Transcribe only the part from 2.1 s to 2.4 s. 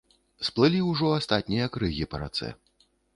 па